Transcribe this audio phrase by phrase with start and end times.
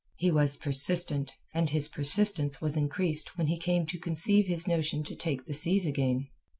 [0.15, 5.03] He was persistent, and his persistence was increased when he came to conceive his notion
[5.03, 6.27] to take the seas again.